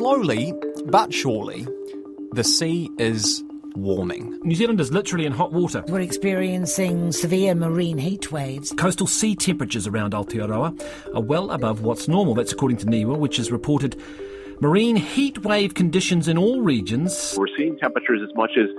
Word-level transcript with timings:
slowly 0.00 0.54
but 0.86 1.12
surely, 1.12 1.66
the 2.32 2.42
sea 2.42 2.88
is 2.98 3.44
warming. 3.76 4.40
New 4.42 4.54
Zealand 4.54 4.80
is 4.80 4.90
literally 4.90 5.26
in 5.26 5.32
hot 5.32 5.52
water. 5.52 5.84
We're 5.88 6.00
experiencing 6.00 7.12
severe 7.12 7.54
marine 7.54 7.98
heat 7.98 8.32
waves. 8.32 8.72
Coastal 8.78 9.06
sea 9.06 9.36
temperatures 9.36 9.86
around 9.86 10.14
Aotearoa 10.14 11.14
are 11.14 11.20
well 11.20 11.50
above 11.50 11.82
what's 11.82 12.08
normal. 12.08 12.32
That's 12.32 12.50
according 12.50 12.78
to 12.78 12.86
NIWA, 12.86 13.18
which 13.18 13.36
has 13.36 13.52
reported 13.52 14.00
marine 14.62 14.96
heat 14.96 15.44
wave 15.44 15.74
conditions 15.74 16.28
in 16.28 16.38
all 16.38 16.62
regions. 16.62 17.34
We're 17.36 17.54
seeing 17.58 17.76
temperatures 17.76 18.22
as 18.26 18.34
much 18.34 18.52
as 18.56 18.70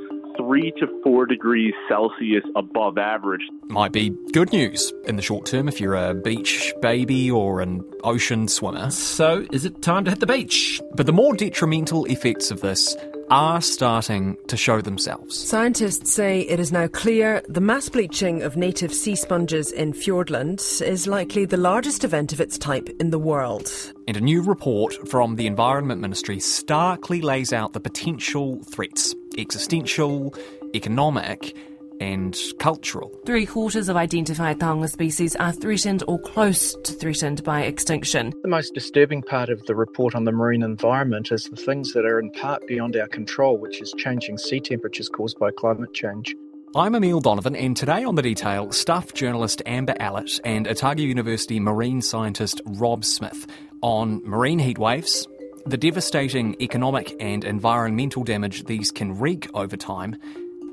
three 0.52 0.73
to 0.77 0.88
four 1.02 1.25
degrees 1.25 1.73
Celsius 1.88 2.43
above 2.57 2.97
average. 2.97 3.41
Might 3.70 3.93
be 3.93 4.09
good 4.34 4.52
news 4.52 4.91
in 5.05 5.16
the 5.16 5.21
short 5.21 5.45
term 5.45 5.70
if 5.70 5.79
you're 5.79 5.95
a 5.95 6.13
beach 6.13 6.73
baby 6.81 7.31
or 7.31 7.61
an 7.61 7.81
ocean 8.04 8.49
swimmer. 8.49 8.91
So, 8.91 9.48
is 9.53 9.63
it 9.63 9.81
time 9.81 10.03
to 10.03 10.12
hit 10.12 10.20
the 10.20 10.26
beach? 10.26 10.81
But 10.95 11.05
the 11.05 11.13
more 11.13 11.35
detrimental 11.35 12.03
effects 12.03 12.52
of 12.52 12.59
this 12.59 12.98
are 13.29 13.62
starting 13.62 14.35
to 14.49 14.57
show 14.57 14.81
themselves. 14.81 15.40
Scientists 15.40 16.13
say 16.13 16.41
it 16.41 16.59
is 16.59 16.73
now 16.73 16.85
clear 16.88 17.41
the 17.48 17.62
mass 17.62 17.88
bleaching 17.88 18.41
of 18.41 18.57
native 18.57 18.93
sea 18.93 19.15
sponges 19.15 19.71
in 19.71 19.93
Fiordland 19.93 20.81
is 20.81 21.07
likely 21.07 21.45
the 21.45 21.55
largest 21.55 22.04
event 22.04 22.34
of 22.34 22.41
its 22.41 22.57
type 22.57 22.90
in 22.99 23.09
the 23.09 23.20
world. 23.20 23.71
And 24.05 24.18
a 24.18 24.21
new 24.21 24.41
report 24.41 25.07
from 25.07 25.38
the 25.38 25.48
Environment 25.48 26.02
Ministry 26.02 26.41
starkly 26.41 27.21
lays 27.21 27.54
out 27.54 27.71
the 27.71 27.79
potential 27.79 28.62
threats 28.65 29.15
existential, 29.38 30.34
economic, 30.76 31.55
and 32.02 32.38
cultural. 32.58 33.12
Three 33.26 33.45
quarters 33.45 33.88
of 33.88 33.95
identified 33.95 34.59
taonga 34.59 34.90
species 34.90 35.35
are 35.35 35.52
threatened 35.52 36.04
or 36.07 36.20
close 36.20 36.73
to 36.84 36.94
threatened 36.94 37.44
by 37.44 37.62
extinction. 37.62 38.34
The 38.41 38.49
most 38.49 38.73
disturbing 38.73 39.21
part 39.21 39.49
of 39.49 39.63
the 39.67 39.76
report 39.76 40.16
on 40.16 40.23
the 40.23 40.31
marine 40.31 40.63
environment 40.63 41.32
is 41.32 41.46
the 41.46 41.55
things 41.55 41.93
that 41.93 42.05
are 42.05 42.20
in 42.20 42.32
part 42.32 42.65
beyond 42.68 42.98
our 42.98 43.07
control, 43.07 43.57
which 43.57 43.82
is 43.82 43.93
changing 43.98 44.40
sea 44.40 44.59
temperatures 44.59 45.09
caused 45.09 45.37
by 45.37 45.52
climate 45.52 45.93
change. 45.93 46.35
I'm 46.74 46.96
Emile 46.96 47.20
Donovan, 47.20 47.55
and 47.55 47.76
today 47.76 48.05
on 48.05 48.15
The 48.15 48.21
Detail, 48.21 48.71
Stuff 48.71 49.13
journalist 49.13 49.62
Amber 49.65 49.93
Allott 49.99 50.40
and 50.46 50.70
Otago 50.70 51.04
University 51.04 51.59
marine 51.59 52.02
scientist 52.02 52.62
Rob 52.65 53.04
Smith 53.04 53.46
on 53.82 54.21
marine 54.24 54.59
heat 54.59 54.77
waves, 54.77 55.27
the 55.65 55.77
devastating 55.77 56.55
economic 56.62 57.15
and 57.20 57.43
environmental 57.43 58.23
damage 58.23 58.65
these 58.65 58.91
can 58.91 59.17
wreak 59.17 59.49
over 59.54 59.77
time, 59.77 60.15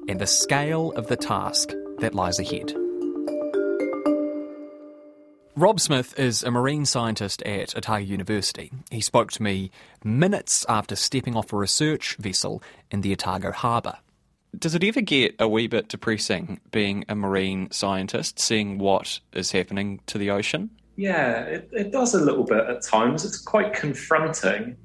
and 0.08 0.20
the 0.20 0.26
scale 0.26 0.92
of 0.92 1.08
the 1.08 1.16
task 1.16 1.72
that 1.98 2.14
lies 2.14 2.38
ahead. 2.38 2.72
Rob 5.56 5.80
Smith 5.80 6.16
is 6.18 6.44
a 6.44 6.50
marine 6.52 6.86
scientist 6.86 7.42
at 7.42 7.76
Otago 7.76 8.04
University. 8.04 8.70
He 8.90 9.00
spoke 9.00 9.32
to 9.32 9.42
me 9.42 9.72
minutes 10.04 10.64
after 10.68 10.94
stepping 10.94 11.34
off 11.34 11.52
a 11.52 11.56
research 11.56 12.16
vessel 12.16 12.62
in 12.90 13.00
the 13.00 13.12
Otago 13.12 13.50
harbour. 13.50 13.98
Does 14.56 14.74
it 14.74 14.84
ever 14.84 15.00
get 15.00 15.34
a 15.38 15.48
wee 15.48 15.66
bit 15.66 15.88
depressing 15.88 16.60
being 16.70 17.04
a 17.08 17.14
marine 17.14 17.70
scientist, 17.72 18.38
seeing 18.38 18.78
what 18.78 19.20
is 19.32 19.50
happening 19.50 20.00
to 20.06 20.16
the 20.16 20.30
ocean? 20.30 20.70
Yeah, 20.98 21.44
it, 21.44 21.68
it 21.70 21.92
does 21.92 22.14
a 22.14 22.20
little 22.20 22.42
bit 22.42 22.68
at 22.68 22.82
times. 22.82 23.24
It's 23.24 23.38
quite 23.38 23.72
confronting 23.72 24.76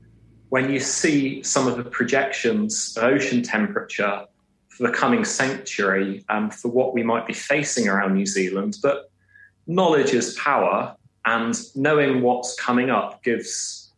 when 0.49 0.71
you 0.71 0.79
see 0.79 1.41
some 1.41 1.67
of 1.67 1.75
the 1.75 1.83
projections 1.83 2.95
of 2.95 3.05
ocean 3.05 3.41
temperature 3.41 4.27
for 4.69 4.83
the 4.87 4.93
coming 4.93 5.25
century 5.25 6.23
and 6.29 6.53
for 6.53 6.67
what 6.69 6.93
we 6.93 7.01
might 7.01 7.25
be 7.25 7.33
facing 7.33 7.89
around 7.89 8.13
New 8.13 8.27
Zealand. 8.27 8.77
But 8.83 9.09
knowledge 9.65 10.13
is 10.13 10.35
power, 10.35 10.95
and 11.25 11.59
knowing 11.73 12.21
what's 12.21 12.53
coming 12.59 12.91
up 12.91 13.23
gives 13.23 13.91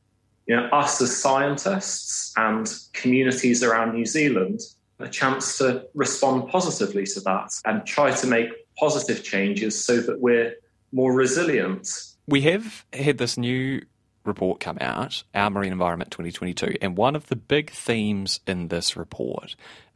you 0.47 0.55
know, 0.55 0.67
us 0.67 1.01
as 1.01 1.13
scientists 1.13 2.31
and 2.37 2.73
communities 2.93 3.61
around 3.61 3.93
New 3.93 4.05
Zealand 4.05 4.61
a 4.99 5.09
chance 5.09 5.57
to 5.57 5.85
respond 5.93 6.47
positively 6.47 7.05
to 7.07 7.19
that 7.19 7.51
and 7.65 7.85
try 7.85 8.11
to 8.11 8.25
make 8.25 8.47
positive 8.79 9.21
changes 9.21 9.83
so 9.83 9.99
that 9.99 10.21
we're 10.21 10.55
more 10.95 11.13
resilient. 11.13 11.89
We 12.25 12.41
have 12.41 12.85
had 12.93 13.17
this 13.17 13.37
new 13.37 13.85
report 14.23 14.59
come 14.59 14.77
out, 14.79 15.23
Our 15.35 15.49
Marine 15.49 15.73
Environment 15.73 16.09
2022, 16.09 16.77
and 16.81 16.97
one 16.97 17.15
of 17.15 17.27
the 17.27 17.35
big 17.35 17.69
themes 17.69 18.39
in 18.47 18.69
this 18.69 18.95
report 18.95 19.55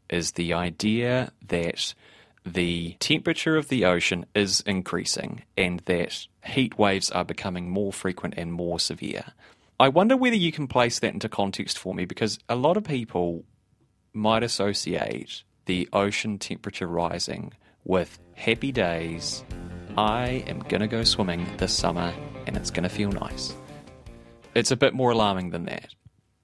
is 0.09 0.33
the 0.33 0.53
idea 0.53 1.31
that 1.47 1.93
the 2.45 2.97
temperature 2.99 3.55
of 3.55 3.69
the 3.69 3.85
ocean 3.85 4.25
is 4.35 4.61
increasing 4.61 5.43
and 5.57 5.79
that 5.85 6.27
heat 6.45 6.77
waves 6.77 7.09
are 7.11 7.25
becoming 7.25 7.69
more 7.69 7.93
frequent 7.93 8.33
and 8.37 8.53
more 8.53 8.79
severe. 8.79 9.23
I 9.79 9.87
wonder 9.87 10.17
whether 10.17 10.35
you 10.35 10.51
can 10.51 10.67
place 10.67 10.99
that 10.99 11.13
into 11.13 11.29
context 11.29 11.79
for 11.79 11.95
me 11.95 12.05
because 12.05 12.39
a 12.49 12.55
lot 12.55 12.75
of 12.75 12.83
people 12.83 13.45
might 14.13 14.43
associate 14.43 15.43
the 15.65 15.87
ocean 15.93 16.37
temperature 16.37 16.87
rising 16.87 17.53
with 17.85 18.19
happy 18.35 18.73
days. 18.73 19.43
I 19.97 20.43
am 20.47 20.61
to 20.81 20.87
go 20.87 21.03
swimming 21.03 21.45
this 21.57 21.73
summer 21.73 22.13
and 22.47 22.55
it's 22.55 22.71
to 22.83 22.89
feel 22.89 23.11
nice. 23.11 23.55
It's 24.55 24.71
a 24.71 24.75
bit 24.75 24.93
more 24.93 25.11
alarming 25.11 25.51
than 25.51 25.65
that. 25.65 25.93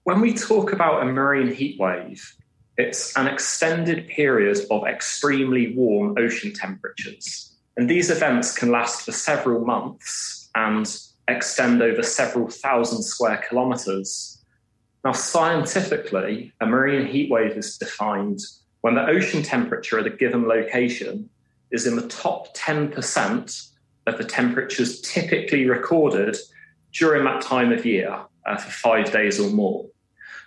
When 0.04 0.22
we 0.22 0.34
talk 0.34 0.72
about 0.72 1.02
a 1.02 1.06
marine 1.06 1.54
heat 1.54 1.80
wave, 1.80 2.36
it's 2.78 3.16
an 3.16 3.28
extended 3.28 4.08
period 4.08 4.60
of 4.70 4.86
extremely 4.86 5.74
warm 5.76 6.16
ocean 6.18 6.54
temperatures. 6.54 7.56
And 7.78 7.90
these 7.90 8.10
events 8.10 8.56
can 8.56 8.72
last 8.72 9.02
for 9.02 9.12
several 9.12 9.66
months 9.66 10.50
and 10.56 10.88
extend 11.28 11.82
over 11.82 12.04
several 12.04 12.50
thousand 12.50 13.04
square 13.04 13.44
kilometres. 13.50 14.44
Now, 15.04 15.14
scientifically, 15.14 16.54
a 16.62 16.66
marine 16.66 17.08
heat 17.08 17.32
wave 17.32 17.58
is 17.58 17.78
defined 17.78 18.40
when 18.82 18.96
the 18.96 19.08
ocean 19.08 19.42
temperature 19.42 20.00
at 20.00 20.08
a 20.08 20.12
given 20.12 20.48
location 20.48 21.30
is 21.72 21.88
in 21.88 21.96
the 21.96 22.08
top 22.08 22.56
10% 22.56 23.70
of 24.08 24.18
the 24.18 24.24
temperatures 24.24 25.02
typically 25.02 25.68
recorded 25.68 26.38
during 26.94 27.26
that 27.26 27.42
time 27.42 27.72
of 27.72 27.86
year 27.86 28.18
uh, 28.46 28.58
for 28.58 28.72
five 28.72 29.12
days 29.12 29.40
or 29.40 29.50
more. 29.50 29.86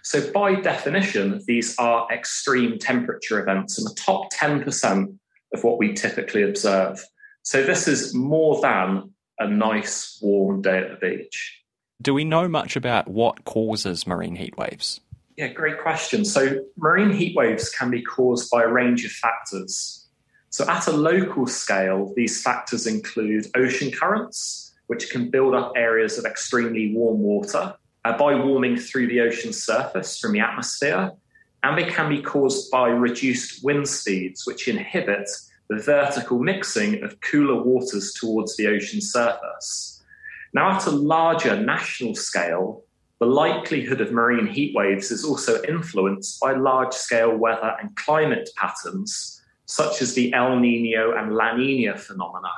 So, 0.03 0.31
by 0.33 0.55
definition, 0.55 1.43
these 1.47 1.77
are 1.79 2.09
extreme 2.11 2.79
temperature 2.79 3.41
events 3.41 3.79
in 3.79 3.85
the 3.85 3.95
top 3.95 4.33
10% 4.33 5.19
of 5.53 5.65
what 5.65 5.79
we 5.79 5.93
typically 5.93 6.43
observe. 6.43 7.05
So, 7.43 7.63
this 7.63 7.89
is 7.89 8.15
more 8.15 8.61
than 8.61 9.13
a 9.39 9.49
nice 9.49 10.19
warm 10.23 10.63
day 10.63 10.79
at 10.79 10.91
the 10.91 10.97
beach. 10.97 11.63
Do 12.01 12.15
we 12.15 12.25
know 12.25 12.49
much 12.49 12.77
about 12.77 13.09
what 13.09 13.45
causes 13.45 14.07
marine 14.07 14.37
heat 14.37 14.57
waves? 14.57 15.01
Yeah, 15.37 15.49
great 15.49 15.81
question. 15.81 16.25
So, 16.25 16.65
marine 16.77 17.13
heat 17.13 17.37
waves 17.37 17.71
can 17.71 17.91
be 17.91 18.03
caused 18.03 18.51
by 18.51 18.63
a 18.63 18.69
range 18.69 19.05
of 19.05 19.11
factors. 19.11 20.08
So, 20.59 20.69
at 20.69 20.89
a 20.89 20.93
local 20.93 21.47
scale, 21.47 22.13
these 22.17 22.43
factors 22.43 22.89
include 22.89 23.47
ocean 23.55 23.93
currents, 23.93 24.75
which 24.89 25.09
can 25.09 25.31
build 25.31 25.55
up 25.55 25.73
areas 25.77 26.19
of 26.19 26.25
extremely 26.25 26.93
warm 26.93 27.21
water 27.21 27.77
uh, 28.05 28.19
by 28.19 28.35
warming 28.35 28.77
through 28.77 29.07
the 29.07 29.21
ocean 29.21 29.53
surface 29.53 30.19
from 30.19 30.33
the 30.33 30.41
atmosphere. 30.41 31.13
And 31.63 31.79
they 31.79 31.85
can 31.85 32.09
be 32.09 32.21
caused 32.21 32.73
by 32.73 32.89
reduced 32.89 33.63
wind 33.63 33.89
speeds, 33.89 34.49
which 34.49 34.67
inhibit 34.67 35.31
the 35.71 35.77
vertical 35.77 36.41
mixing 36.41 37.05
of 37.05 37.21
cooler 37.21 37.63
waters 37.63 38.13
towards 38.15 38.57
the 38.57 38.67
ocean 38.67 39.01
surface. 39.01 40.03
Now, 40.55 40.73
at 40.73 40.87
a 40.87 40.91
larger 40.91 41.55
national 41.55 42.17
scale, 42.17 42.83
the 43.21 43.27
likelihood 43.27 44.01
of 44.01 44.11
marine 44.11 44.49
heat 44.49 44.75
waves 44.75 45.13
is 45.13 45.25
also 45.25 45.63
influenced 45.63 46.41
by 46.41 46.55
large 46.55 46.95
scale 46.95 47.37
weather 47.37 47.77
and 47.81 47.95
climate 47.95 48.51
patterns, 48.57 49.38
such 49.69 50.03
as 50.03 50.15
the 50.15 50.35
El 50.35 50.59
Nino 50.59 51.13
and 51.17 51.35
La 51.35 51.57
Nina 51.57 51.97
phenomena, 51.97 52.51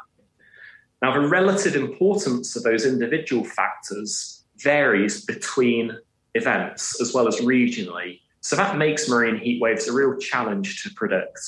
now, 1.03 1.15
the 1.15 1.27
relative 1.27 1.77
importance 1.77 2.57
of 2.57 2.63
those 2.63 2.85
individual 2.85 3.45
factors 3.45 4.45
varies 4.59 5.25
between 5.25 5.97
events 6.35 7.01
as 7.01 7.15
well 7.15 7.27
as 7.27 7.37
regionally. 7.41 8.21
So 8.43 8.55
that 8.57 8.77
makes 8.77 9.09
marine 9.09 9.37
heat 9.37 9.61
waves 9.63 9.89
a 9.89 9.93
real 9.93 10.17
challenge 10.19 10.83
to 10.83 10.91
predict. 10.95 11.39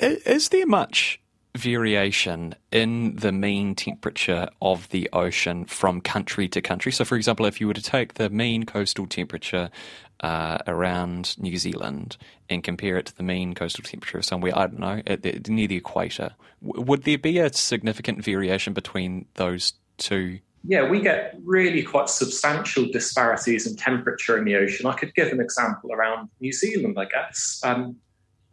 Is 0.00 0.48
there 0.48 0.66
much 0.66 1.20
variation 1.56 2.56
in 2.72 3.14
the 3.14 3.30
mean 3.30 3.76
temperature 3.76 4.48
of 4.60 4.88
the 4.88 5.08
ocean 5.12 5.64
from 5.64 6.00
country 6.00 6.48
to 6.48 6.60
country? 6.60 6.90
So, 6.90 7.04
for 7.04 7.14
example, 7.14 7.46
if 7.46 7.60
you 7.60 7.68
were 7.68 7.74
to 7.74 7.82
take 7.82 8.14
the 8.14 8.28
mean 8.28 8.64
coastal 8.64 9.06
temperature 9.06 9.70
uh, 10.20 10.58
around 10.66 11.36
New 11.38 11.56
Zealand 11.56 12.16
and 12.48 12.62
compare 12.62 12.96
it 12.96 13.06
to 13.06 13.16
the 13.16 13.22
mean 13.22 13.54
coastal 13.54 13.84
temperature 13.84 14.18
of 14.18 14.24
somewhere, 14.24 14.56
I 14.56 14.66
don't 14.66 14.80
know, 14.80 15.02
at 15.06 15.48
near 15.48 15.68
the 15.68 15.76
equator, 15.76 16.34
would 16.60 17.04
there 17.04 17.18
be 17.18 17.38
a 17.38 17.52
significant 17.52 18.24
variation 18.24 18.72
between 18.72 19.26
those 19.34 19.74
two? 19.98 20.40
Yeah, 20.66 20.88
we 20.88 21.00
get 21.00 21.36
really 21.44 21.82
quite 21.82 22.08
substantial 22.08 22.86
disparities 22.86 23.66
in 23.66 23.76
temperature 23.76 24.38
in 24.38 24.44
the 24.44 24.56
ocean. 24.56 24.86
I 24.86 24.94
could 24.94 25.14
give 25.14 25.28
an 25.28 25.40
example 25.40 25.92
around 25.92 26.30
New 26.40 26.52
Zealand, 26.52 26.96
I 26.98 27.04
guess. 27.04 27.60
Um, 27.62 27.96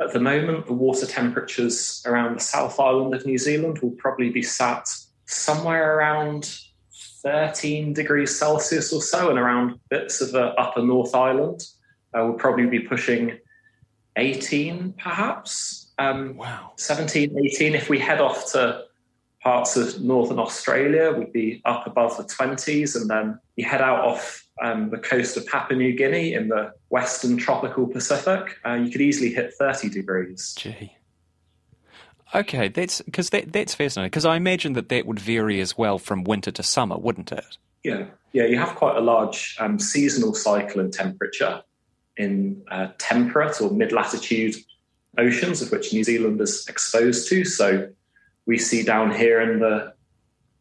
at 0.02 0.12
the 0.14 0.20
moment, 0.20 0.66
the 0.66 0.74
water 0.74 1.06
temperatures 1.06 2.04
around 2.06 2.36
the 2.36 2.44
South 2.44 2.80
Island 2.80 3.14
of 3.14 3.26
New 3.26 3.38
Zealand 3.38 3.80
will 3.80 3.92
probably 3.92 4.30
be 4.30 4.42
sat 4.42 4.90
somewhere 5.26 5.98
around 5.98 6.54
13 7.24 7.94
degrees 7.94 8.38
Celsius 8.38 8.92
or 8.94 9.02
so, 9.02 9.30
and 9.30 9.40
around 9.40 9.80
bits 9.90 10.22
of 10.22 10.32
the 10.32 10.48
upper 10.60 10.82
North 10.82 11.14
Island, 11.16 11.64
uh, 12.14 12.24
we'll 12.26 12.34
probably 12.34 12.66
be 12.66 12.80
pushing 12.80 13.38
18 14.18 14.94
perhaps. 14.94 15.92
Um, 15.98 16.36
Wow. 16.36 16.74
17, 16.78 17.38
18. 17.38 17.76
If 17.76 17.90
we 17.90 18.00
head 18.00 18.22
off 18.22 18.52
to 18.54 18.86
parts 19.42 19.76
of 19.76 20.02
northern 20.02 20.40
Australia, 20.40 21.12
we'd 21.12 21.34
be 21.34 21.62
up 21.66 21.88
above 21.88 22.18
the 22.18 22.24
20s. 22.24 22.96
And 22.96 23.10
then 23.10 23.40
you 23.56 23.66
head 23.66 23.82
out 23.82 24.00
off 24.00 24.46
um, 24.62 24.90
the 24.90 24.98
coast 24.98 25.38
of 25.38 25.46
Papua 25.48 25.78
New 25.78 25.94
Guinea 25.96 26.34
in 26.34 26.48
the 26.48 26.74
western 26.90 27.38
tropical 27.38 27.88
Pacific, 27.88 28.58
uh, 28.66 28.74
you 28.74 28.92
could 28.92 29.02
easily 29.02 29.34
hit 29.34 29.54
30 29.58 29.90
degrees. 29.90 30.54
Gee. 30.58 30.96
Okay, 32.34 32.70
that's 32.70 33.02
because 33.02 33.30
that, 33.32 33.52
that's 33.52 33.76
fascinating. 33.76 34.10
Because 34.10 34.26
I 34.26 34.36
imagine 34.38 34.74
that 34.74 34.90
that 34.90 35.06
would 35.06 35.20
vary 35.20 35.60
as 35.60 35.78
well 35.78 35.98
from 35.98 36.24
winter 36.24 36.52
to 36.52 36.64
summer, 36.64 36.98
wouldn't 36.98 37.32
it? 37.32 37.58
Yeah, 37.84 38.06
yeah, 38.32 38.46
you 38.46 38.58
have 38.58 38.76
quite 38.76 38.96
a 38.96 39.02
large 39.02 39.58
um, 39.60 39.80
seasonal 39.80 40.34
cycle 40.34 40.82
in 40.82 40.92
temperature 40.92 41.64
in 42.18 42.62
uh, 42.70 42.88
temperate 42.98 43.62
or 43.62 43.72
mid 43.72 43.92
latitude 43.92 44.56
oceans, 45.18 45.62
of 45.62 45.72
which 45.72 45.94
New 45.94 46.04
Zealand 46.04 46.40
is 46.40 46.66
exposed 46.68 47.28
to. 47.30 47.44
So 47.44 47.90
we 48.46 48.58
see 48.58 48.84
down 48.84 49.12
here 49.12 49.42
in 49.42 49.60
the 49.60 49.94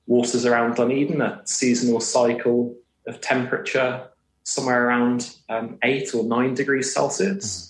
waters 0.06 0.44
around 0.44 0.76
Dunedin 0.76 1.20
a 1.20 1.40
seasonal 1.44 2.00
cycle 2.00 2.74
of 3.06 3.20
temperature 3.20 4.08
somewhere 4.42 4.86
around 4.86 5.30
um, 5.48 5.78
eight 5.84 6.14
or 6.14 6.24
nine 6.24 6.54
degrees 6.54 6.92
Celsius. 6.92 7.69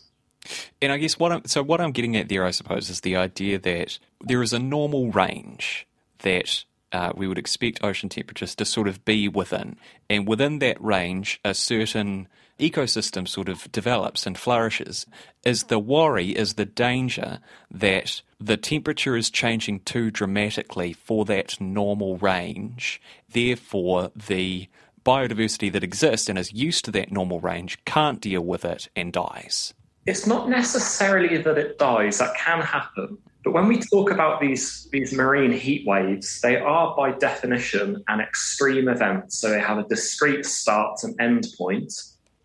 And 0.80 0.92
I 0.92 0.98
guess 0.98 1.18
what 1.18 1.32
I'm 1.32 1.44
so 1.46 1.62
what 1.62 1.80
I'm 1.80 1.92
getting 1.92 2.16
at 2.16 2.28
there, 2.28 2.44
I 2.44 2.50
suppose, 2.50 2.90
is 2.90 3.00
the 3.00 3.16
idea 3.16 3.58
that 3.58 3.98
there 4.20 4.42
is 4.42 4.52
a 4.52 4.58
normal 4.58 5.10
range 5.10 5.86
that 6.20 6.64
uh, 6.92 7.12
we 7.14 7.28
would 7.28 7.38
expect 7.38 7.84
ocean 7.84 8.08
temperatures 8.08 8.54
to 8.56 8.64
sort 8.64 8.88
of 8.88 9.04
be 9.04 9.28
within, 9.28 9.76
and 10.08 10.26
within 10.26 10.58
that 10.58 10.82
range, 10.82 11.40
a 11.44 11.54
certain 11.54 12.26
ecosystem 12.58 13.26
sort 13.26 13.48
of 13.48 13.70
develops 13.72 14.26
and 14.26 14.36
flourishes. 14.36 15.06
Is 15.44 15.64
the 15.64 15.78
worry, 15.78 16.30
is 16.30 16.54
the 16.54 16.66
danger 16.66 17.38
that 17.70 18.22
the 18.38 18.56
temperature 18.56 19.16
is 19.16 19.30
changing 19.30 19.80
too 19.80 20.10
dramatically 20.10 20.92
for 20.92 21.24
that 21.26 21.60
normal 21.60 22.18
range, 22.18 23.00
therefore 23.32 24.10
the 24.14 24.68
biodiversity 25.04 25.72
that 25.72 25.84
exists 25.84 26.28
and 26.28 26.38
is 26.38 26.52
used 26.52 26.84
to 26.84 26.90
that 26.90 27.10
normal 27.10 27.40
range 27.40 27.82
can't 27.84 28.20
deal 28.20 28.42
with 28.42 28.64
it 28.64 28.88
and 28.94 29.12
dies. 29.12 29.72
It's 30.06 30.26
not 30.26 30.48
necessarily 30.48 31.36
that 31.38 31.58
it 31.58 31.78
dies, 31.78 32.18
that 32.18 32.34
can 32.36 32.60
happen. 32.62 33.18
But 33.44 33.52
when 33.52 33.68
we 33.68 33.78
talk 33.78 34.10
about 34.10 34.40
these, 34.40 34.88
these 34.92 35.12
marine 35.12 35.52
heat 35.52 35.86
waves, 35.86 36.40
they 36.40 36.56
are 36.56 36.94
by 36.96 37.12
definition 37.12 38.02
an 38.08 38.20
extreme 38.20 38.88
event. 38.88 39.32
So 39.32 39.50
they 39.50 39.60
have 39.60 39.78
a 39.78 39.84
discrete 39.84 40.44
start 40.44 41.02
and 41.04 41.18
end 41.20 41.46
point. 41.56 41.92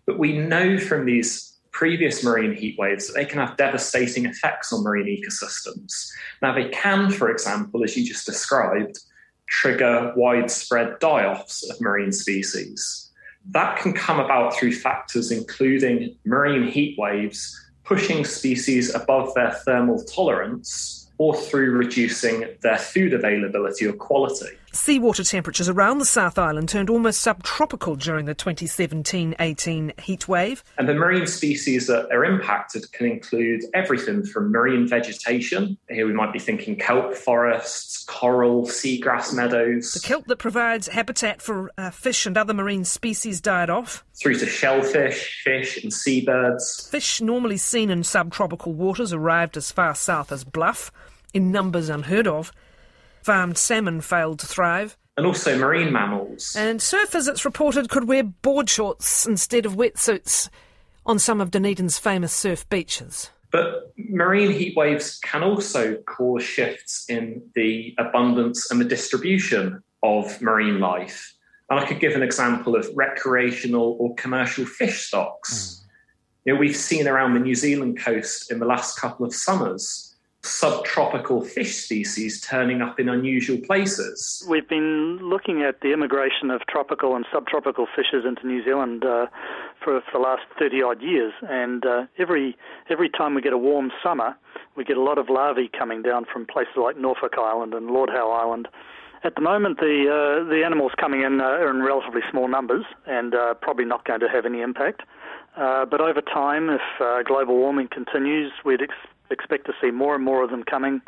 But 0.06 0.20
we 0.20 0.38
know 0.38 0.78
from 0.78 1.06
these 1.06 1.58
previous 1.72 2.24
marine 2.24 2.54
heat 2.54 2.78
waves 2.80 3.08
that 3.08 3.14
they 3.14 3.26
can 3.26 3.40
have 3.40 3.58
devastating 3.58 4.26
effects 4.26 4.72
on 4.72 4.84
marine 4.84 5.08
ecosystems. 5.08 6.10
Now, 6.42 6.54
they 6.54 6.70
can, 6.70 7.12
for 7.12 7.30
example, 7.30 7.84
as 7.84 7.98
you 7.98 8.06
just 8.06 8.26
described, 8.26 9.00
trigger 9.48 10.14
widespread 10.16 11.00
die 11.00 11.26
offs 11.26 11.70
of 11.70 11.80
marine 11.82 12.14
species. 12.14 13.12
That 13.52 13.78
can 13.78 13.94
come 13.94 14.20
about 14.20 14.56
through 14.56 14.74
factors 14.74 15.32
including 15.32 16.16
marine 16.26 16.68
heat 16.68 16.98
waves 16.98 17.62
pushing 17.84 18.26
species 18.26 18.94
above 18.94 19.34
their 19.36 19.52
thermal 19.52 20.04
tolerance 20.04 21.08
or 21.18 21.36
through 21.36 21.72
reducing 21.72 22.46
their 22.62 22.78
food 22.78 23.14
availability 23.14 23.86
or 23.86 23.94
quality. 23.94 24.58
Seawater 24.76 25.24
temperatures 25.24 25.70
around 25.70 26.00
the 26.00 26.06
South 26.06 26.38
Island 26.38 26.68
turned 26.68 26.90
almost 26.90 27.22
subtropical 27.22 27.96
during 27.96 28.26
the 28.26 28.36
2017 28.36 29.34
18 29.40 29.94
heat 29.98 30.28
wave. 30.28 30.66
And 30.78 30.90
the 30.90 30.94
marine 30.94 31.28
species 31.28 31.88
that 31.88 32.12
are 32.12 32.26
impacted 32.26 32.92
can 32.92 33.06
include 33.08 33.62
everything 33.74 34.26
from 34.26 34.52
marine 34.52 34.86
vegetation. 34.86 35.78
Here 35.90 36.06
we 36.06 36.12
might 36.12 36.34
be 36.34 36.40
thinking 36.40 36.76
kelp 36.76 37.16
forests, 37.16 38.04
coral, 38.04 38.66
seagrass 38.66 39.34
meadows. 39.34 39.94
The 39.94 40.06
kelp 40.06 40.28
that 40.28 40.40
provides 40.40 40.90
habitat 40.90 41.42
for 41.42 41.72
uh, 41.78 41.90
fish 41.90 42.26
and 42.26 42.38
other 42.38 42.54
marine 42.54 42.84
species 42.84 43.40
died 43.40 43.70
off. 43.70 44.04
Through 44.22 44.40
to 44.40 44.46
shellfish, 44.46 45.42
fish, 45.42 45.82
and 45.82 45.94
seabirds. 45.94 46.90
Fish 46.92 47.22
normally 47.22 47.58
seen 47.58 47.90
in 47.90 48.04
subtropical 48.04 48.74
waters 48.74 49.14
arrived 49.14 49.56
as 49.56 49.72
far 49.72 49.96
south 49.96 50.34
as 50.34 50.44
Bluff, 50.44 50.92
in 51.34 51.50
numbers 51.50 51.88
unheard 51.88 52.28
of. 52.28 52.52
Farmed 53.26 53.58
salmon 53.58 54.02
failed 54.02 54.38
to 54.38 54.46
thrive. 54.46 55.00
And 55.18 55.26
also 55.26 55.58
marine 55.58 55.92
mammals. 55.92 56.56
And 56.56 56.80
surfers, 56.80 57.28
it's 57.28 57.44
reported, 57.44 57.90
could 57.90 58.08
wear 58.08 58.22
board 58.22 58.70
shorts 58.70 59.26
instead 59.26 59.66
of 59.66 59.74
wetsuits 59.74 60.48
on 61.08 61.18
some 61.18 61.42
of 61.42 61.50
Dunedin's 61.50 61.98
famous 61.98 62.32
surf 62.32 62.70
beaches. 62.70 63.32
But 63.52 63.92
marine 63.98 64.52
heat 64.52 64.78
waves 64.78 65.18
can 65.24 65.42
also 65.42 65.96
cause 66.04 66.44
shifts 66.44 67.06
in 67.10 67.42
the 67.56 67.96
abundance 67.98 68.70
and 68.70 68.80
the 68.80 68.86
distribution 68.86 69.82
of 70.04 70.40
marine 70.40 70.80
life. 70.80 71.34
And 71.72 71.80
I 71.80 71.88
could 71.88 72.00
give 72.00 72.14
an 72.14 72.22
example 72.22 72.76
of 72.76 72.88
recreational 72.94 73.98
or 74.00 74.14
commercial 74.14 74.68
fish 74.68 75.08
stocks. 75.08 75.52
Mm. 75.52 75.88
You 76.46 76.54
know, 76.54 76.60
we've 76.60 76.76
seen 76.76 77.08
around 77.08 77.34
the 77.34 77.40
New 77.40 77.56
Zealand 77.56 77.98
coast 77.98 78.52
in 78.52 78.60
the 78.60 78.68
last 78.68 79.00
couple 79.00 79.26
of 79.26 79.34
summers 79.34 80.05
subtropical 80.46 81.42
fish 81.42 81.76
species 81.76 82.42
turning 82.42 82.82
up 82.82 83.00
in 83.00 83.10
unusual 83.10 83.58
places. 83.58 84.46
We've 84.50 84.68
been 84.68 85.18
looking 85.22 85.64
at 85.64 85.82
the 85.82 85.92
immigration 85.92 86.52
of 86.52 86.62
tropical 86.68 87.16
and 87.16 87.26
subtropical 87.34 87.88
fishes 87.96 88.26
into 88.26 88.46
New 88.46 88.64
Zealand 88.64 89.04
uh, 89.04 89.28
for, 89.84 90.02
for 90.02 90.12
the 90.14 90.20
last 90.20 90.44
30 90.60 90.82
odd 90.82 91.02
years, 91.02 91.34
and 91.50 91.86
uh, 91.86 92.06
every 92.18 92.58
every 92.90 93.10
time 93.10 93.36
we 93.36 93.42
get 93.42 93.54
a 93.54 93.58
warm 93.58 93.92
summer, 94.04 94.36
we 94.76 94.84
get 94.84 94.98
a 94.98 95.02
lot 95.02 95.18
of 95.18 95.30
larvae 95.30 95.70
coming 95.78 96.02
down 96.02 96.26
from 96.32 96.46
places 96.46 96.74
like 96.78 96.98
Norfolk 96.98 97.34
Island 97.38 97.74
and 97.74 97.88
Lord 97.88 98.10
Howe 98.10 98.32
Island. 98.32 98.68
At 99.24 99.34
the 99.34 99.42
moment, 99.42 99.80
the 99.80 100.06
uh, 100.06 100.48
the 100.48 100.64
animals 100.64 100.92
coming 101.00 101.22
in 101.22 101.42
uh, 101.42 101.46
are 101.46 101.72
in 101.72 101.82
relatively 101.82 102.22
small 102.30 102.48
numbers 102.48 102.86
and 103.08 103.34
uh, 103.34 103.56
probably 103.56 103.86
not 103.86 104.06
going 104.06 104.20
to 104.20 104.28
have 104.28 104.46
any 104.46 104.62
impact. 104.62 105.02
Uh, 105.58 105.86
but 105.86 106.02
over 106.02 106.22
time, 106.22 106.70
if 106.70 106.82
uh, 107.00 107.24
global 107.24 107.56
warming 107.56 107.88
continues, 107.88 108.52
we'd 108.66 108.82
ex- 108.82 108.94
expect 109.32 109.66
to 109.68 109.74
see 109.82 109.92
more 109.92 110.16
and 110.16 110.24
more 110.24 110.44
of 110.44 110.50
them 110.50 110.64
coming, 110.64 111.02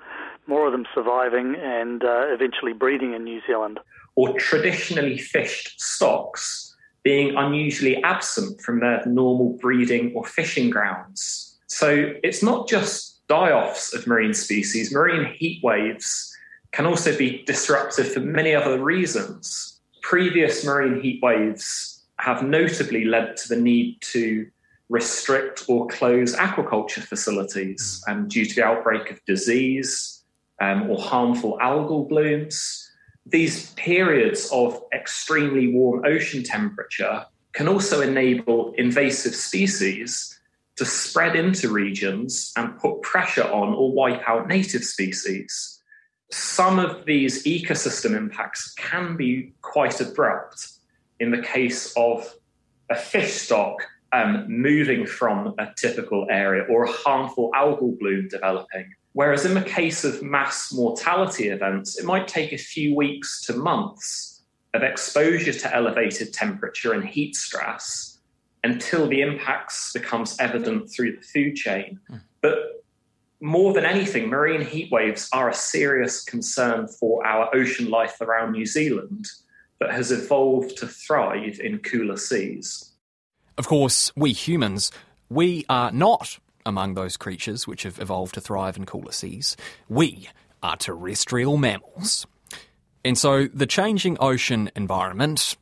more 0.48 0.66
of 0.66 0.72
them 0.72 0.86
surviving, 0.94 1.56
and 1.56 2.04
uh, 2.04 2.34
eventually 2.34 2.74
breeding 2.74 3.14
in 3.14 3.24
New 3.24 3.42
Zealand. 3.46 3.80
Or 4.16 4.38
traditionally 4.40 5.18
fished 5.18 5.80
stocks 5.80 6.75
being 7.03 7.36
unusually 7.36 8.03
absent 8.03 8.60
from 8.62 8.80
their 8.80 9.06
normal 9.06 9.58
breeding 9.62 10.13
or 10.13 10.25
fishing 10.25 10.70
grounds. 10.70 11.58
So 11.68 12.13
it's 12.24 12.44
not 12.44 12.68
just 12.68 13.22
die 13.27 13.51
offs 13.51 13.94
of 13.94 14.08
marine 14.08 14.34
species, 14.34 14.91
marine 14.91 15.34
heat 15.34 15.63
waves 15.63 16.34
can 16.72 16.86
also 16.86 17.18
be 17.18 17.44
disruptive 17.46 18.12
for 18.12 18.20
many 18.20 18.53
other 18.53 18.77
reasons. 18.84 19.80
Previous 20.01 20.65
marine 20.65 21.01
heat 21.01 21.22
waves 21.24 22.03
have 22.20 22.44
notably 22.44 23.06
led 23.06 23.38
to 23.38 23.48
the 23.48 23.56
need 23.56 24.01
to 24.01 24.48
restrict 24.89 25.65
or 25.67 25.88
close 25.88 26.36
aquaculture 26.36 27.03
facilities 27.03 28.03
um, 28.08 28.27
due 28.27 28.46
to 28.46 28.56
the 28.56 28.63
outbreak 28.63 29.12
of 29.12 29.24
disease 29.25 30.24
um, 30.62 30.89
or 30.89 31.00
harmful 31.00 31.58
algal 31.62 32.08
blooms. 32.08 32.89
These 33.25 33.72
periods 33.74 34.50
of 34.51 34.82
extremely 34.94 35.74
warm 35.74 36.06
ocean 36.06 36.44
temperature 36.44 37.25
can 37.53 37.67
also 37.67 38.01
enable 38.01 38.74
invasive 38.77 39.36
species 39.36 40.39
to 40.77 40.86
spread 40.86 41.36
into 41.36 41.70
regions 41.70 42.53
and 42.56 42.77
put 42.77 43.01
pressure 43.01 43.44
on 43.44 43.74
or 43.74 43.91
wipe 43.91 44.22
out 44.29 44.48
native 44.48 44.84
species 44.84 45.77
some 46.32 46.77
of 46.77 47.06
these 47.06 47.44
ecosystem 47.46 48.15
impacts 48.15 48.74
can 48.74 49.15
be 49.15 49.53
quite 49.62 50.01
abrupt 50.01 50.70
in 51.20 51.32
the 51.32 51.41
case 51.41 51.94
of 51.96 52.34
a 52.89 52.96
fish 52.96 53.34
stock 53.34 53.82
um, 54.14 54.46
moving 54.48 55.06
from 55.06 55.54
a 55.58 55.68
typical 55.76 56.28
area 56.30 56.64
or 56.70 56.86
a 56.86 56.92
harmful 56.92 57.52
algal 57.56 57.98
bloom 58.00 58.28
developing. 58.30 58.94
Whereas 59.14 59.46
in 59.46 59.54
the 59.54 59.62
case 59.62 60.04
of 60.04 60.22
mass 60.22 60.72
mortality 60.72 61.50
events, 61.50 61.98
it 61.98 62.06
might 62.06 62.28
take 62.28 62.54
a 62.54 62.58
few 62.58 62.96
weeks 62.96 63.42
to 63.46 63.54
months 63.54 64.44
of 64.74 64.84
exposure 64.84 65.54
to 65.54 65.76
elevated 65.76 66.34
temperature 66.34 66.94
and 66.94 67.04
heat 67.04 67.36
stress 67.36 68.20
until 68.64 69.08
the 69.08 69.22
impacts 69.22 69.94
becomes 69.94 70.36
evident 70.40 70.90
through 70.92 71.16
the 71.16 71.22
food 71.22 71.56
chain. 71.56 72.00
Mm. 72.12 72.22
But 72.42 72.84
more 73.40 73.74
than 73.74 73.86
anything, 73.86 74.30
marine 74.30 74.62
heat 74.62 74.92
waves 74.92 75.30
are 75.32 75.50
a 75.50 75.54
serious 75.54 76.24
concern 76.24 76.88
for 76.88 77.26
our 77.26 77.54
ocean 77.56 77.90
life 77.90 78.20
around 78.22 78.52
New 78.52 78.66
Zealand 78.66 79.28
that 79.80 79.92
has 79.92 80.12
evolved 80.12 80.78
to 80.78 80.88
thrive 80.88 81.60
in 81.60 81.80
cooler 81.80 82.18
seas. 82.18 82.94
Of 83.58 83.68
course, 83.68 84.12
we 84.16 84.34
humans, 84.34 84.92
we 85.30 85.66
are 85.68 85.92
not 85.92 86.40
among 86.66 86.94
those 86.94 87.18
creatures 87.18 87.66
which 87.66 87.84
have 87.84 88.00
evolved 88.00 88.36
to 88.36 88.42
thrive 88.42 88.78
in 88.78 88.86
cooler 88.86 89.12
seas. 89.12 89.58
We 89.90 90.30
are 90.62 90.76
terrestrial 90.76 91.58
mammals. 91.58 92.28
And 93.04 93.18
so 93.18 93.48
the 93.48 93.66
changing 93.66 94.18
ocean 94.20 94.70
environment, 94.76 95.56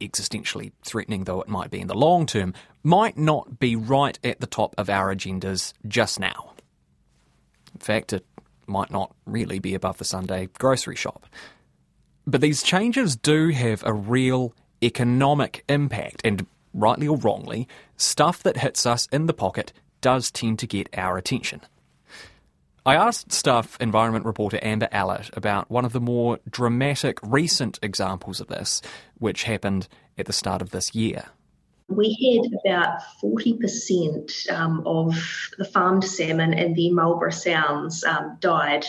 existentially 0.00 0.72
threatening 0.84 1.24
though 1.24 1.40
it 1.40 1.48
might 1.48 1.70
be 1.70 1.80
in 1.80 1.88
the 1.88 1.94
long 1.94 2.24
term, 2.24 2.54
might 2.82 3.18
not 3.18 3.58
be 3.58 3.74
right 3.74 4.18
at 4.22 4.40
the 4.40 4.46
top 4.46 4.74
of 4.78 4.88
our 4.88 5.14
agendas 5.14 5.72
just 5.86 6.20
now. 6.20 6.54
In 7.74 7.80
fact, 7.80 8.12
it 8.12 8.24
might 8.66 8.90
not 8.90 9.14
really 9.26 9.58
be 9.58 9.74
above 9.74 9.98
the 9.98 10.04
Sunday 10.04 10.48
grocery 10.58 10.96
shop. 10.96 11.26
But 12.26 12.40
these 12.40 12.62
changes 12.62 13.16
do 13.16 13.48
have 13.48 13.82
a 13.84 13.92
real 13.92 14.54
economic 14.82 15.64
impact, 15.68 16.20
and 16.24 16.46
rightly 16.72 17.08
or 17.08 17.16
wrongly, 17.16 17.68
stuff 17.96 18.42
that 18.42 18.58
hits 18.58 18.86
us 18.86 19.06
in 19.12 19.26
the 19.26 19.34
pocket 19.34 19.72
does 20.00 20.30
tend 20.30 20.58
to 20.60 20.66
get 20.66 20.88
our 20.96 21.18
attention. 21.18 21.60
I 22.86 22.94
asked 22.94 23.32
Stuff 23.32 23.76
environment 23.80 24.24
reporter 24.24 24.58
Amber 24.62 24.88
Allott 24.90 25.36
about 25.36 25.70
one 25.70 25.84
of 25.84 25.92
the 25.92 26.00
more 26.00 26.38
dramatic 26.48 27.18
recent 27.22 27.78
examples 27.82 28.40
of 28.40 28.46
this, 28.46 28.80
which 29.18 29.42
happened 29.42 29.88
at 30.16 30.24
the 30.24 30.32
start 30.32 30.62
of 30.62 30.70
this 30.70 30.94
year. 30.94 31.26
We 31.88 32.40
had 32.42 32.52
about 32.64 33.00
40% 33.22 34.50
um, 34.50 34.82
of 34.86 35.14
the 35.58 35.64
farmed 35.64 36.04
salmon 36.04 36.52
in 36.54 36.74
the 36.74 36.90
Marlborough 36.90 37.30
Sounds 37.30 38.04
um, 38.04 38.36
died 38.40 38.86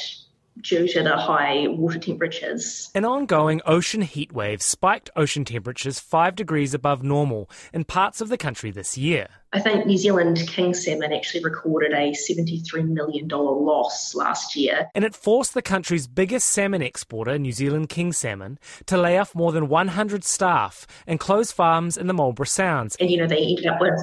due 0.61 0.87
to 0.87 1.03
the 1.03 1.17
high 1.17 1.67
water 1.67 1.99
temperatures. 1.99 2.91
An 2.93 3.05
ongoing 3.05 3.61
ocean 3.65 4.01
heat 4.01 4.31
wave 4.31 4.61
spiked 4.61 5.09
ocean 5.15 5.45
temperatures 5.45 5.99
5 5.99 6.35
degrees 6.35 6.73
above 6.73 7.03
normal 7.03 7.49
in 7.73 7.83
parts 7.83 8.21
of 8.21 8.29
the 8.29 8.37
country 8.37 8.71
this 8.71 8.97
year. 8.97 9.27
I 9.51 9.59
think 9.59 9.87
New 9.87 9.97
Zealand 9.97 10.37
king 10.47 10.75
salmon 10.75 11.11
actually 11.11 11.43
recorded 11.43 11.91
a 11.91 12.11
$73 12.11 12.87
million 12.87 13.27
loss 13.27 14.13
last 14.13 14.55
year. 14.55 14.89
And 14.93 15.03
it 15.03 15.15
forced 15.15 15.55
the 15.55 15.63
country's 15.63 16.05
biggest 16.05 16.49
salmon 16.49 16.83
exporter, 16.83 17.39
New 17.39 17.51
Zealand 17.51 17.89
king 17.89 18.13
salmon, 18.13 18.59
to 18.85 18.97
lay 18.97 19.17
off 19.17 19.33
more 19.33 19.51
than 19.51 19.67
100 19.67 20.23
staff 20.23 20.85
and 21.07 21.19
close 21.19 21.51
farms 21.51 21.97
in 21.97 22.05
the 22.07 22.13
Marlborough 22.13 22.45
Sounds. 22.45 22.95
And, 22.99 23.09
you 23.09 23.17
know, 23.17 23.27
they 23.27 23.43
ended 23.43 23.65
up 23.65 23.81
with 23.81 23.99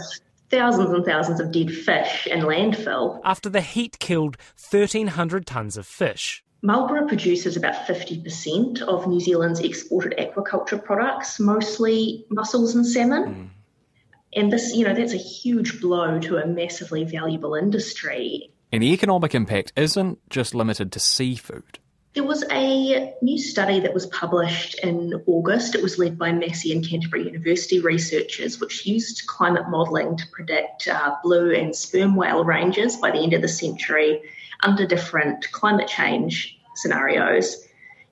thousands 0.50 0.90
and 0.90 1.04
thousands 1.04 1.40
of 1.40 1.52
dead 1.52 1.70
fish 1.70 2.26
in 2.26 2.40
landfill. 2.40 3.20
After 3.25 3.48
the 3.48 3.60
heat 3.60 3.98
killed 3.98 4.36
1,300 4.70 5.46
tonnes 5.46 5.76
of 5.76 5.86
fish. 5.86 6.42
Marlborough 6.62 7.06
produces 7.06 7.56
about 7.56 7.86
50% 7.86 8.82
of 8.82 9.06
New 9.06 9.20
Zealand's 9.20 9.60
exported 9.60 10.14
aquaculture 10.18 10.82
products, 10.82 11.38
mostly 11.38 12.25
mussels 12.30 12.75
and 12.75 12.86
salmon. 12.86 13.25
Mm. 13.25 13.48
And 14.34 14.52
this, 14.52 14.75
you 14.75 14.84
know, 14.84 14.94
that's 14.94 15.12
a 15.12 15.18
huge 15.18 15.80
blow 15.80 16.18
to 16.20 16.36
a 16.38 16.46
massively 16.46 17.04
valuable 17.04 17.54
industry. 17.54 18.50
And 18.72 18.82
the 18.82 18.92
economic 18.92 19.34
impact 19.34 19.72
isn't 19.76 20.18
just 20.28 20.54
limited 20.54 20.92
to 20.92 21.00
seafood. 21.00 21.78
There 22.14 22.25
was 22.25 22.44
a 22.50 23.14
new 23.20 23.38
study 23.38 23.80
that 23.80 23.92
was 23.92 24.06
published 24.06 24.78
in 24.82 25.22
August. 25.26 25.75
It 25.75 25.82
was 25.82 25.98
led 25.98 26.18
by 26.18 26.32
Massey 26.32 26.72
and 26.72 26.86
Canterbury 26.86 27.26
University 27.26 27.78
researchers, 27.78 28.58
which 28.58 28.86
used 28.86 29.26
climate 29.26 29.68
modelling 29.68 30.16
to 30.16 30.25
predict 30.32 30.88
uh, 30.88 31.16
blue 31.22 31.52
and 31.52 31.76
sperm 31.76 32.16
whale 32.16 32.42
ranges 32.42 32.96
by 32.96 33.10
the 33.10 33.18
end 33.18 33.34
of 33.34 33.42
the 33.42 33.48
century 33.48 34.22
under 34.62 34.86
different 34.86 35.50
climate 35.52 35.88
change 35.88 36.58
scenarios. 36.75 37.66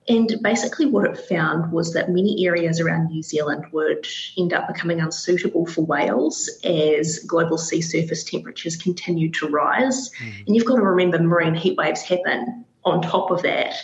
And 0.07 0.31
basically, 0.43 0.85
what 0.85 1.07
it 1.07 1.17
found 1.17 1.73
was 1.73 1.95
that 1.95 2.11
many 2.11 2.47
areas 2.47 2.79
around 2.79 3.07
New 3.07 3.23
Zealand 3.23 3.65
would 3.73 4.07
end 4.37 4.53
up 4.53 4.69
becoming 4.69 5.01
unsuitable 5.01 5.65
for 5.67 5.81
whales 5.83 6.51
as 6.63 7.21
global 7.21 7.57
sea 7.57 7.81
surface 7.81 8.23
temperatures 8.23 8.77
continue 8.77 9.31
to 9.31 9.49
rise. 9.49 10.11
Mm. 10.11 10.47
And 10.47 10.57
you've 10.57 10.67
got 10.67 10.77
to 10.77 10.83
remember 10.83 11.19
marine 11.19 11.55
heat 11.55 11.79
waves 11.79 12.03
happen 12.03 12.67
on 12.85 13.01
top 13.01 13.31
of 13.31 13.43
that. 13.43 13.77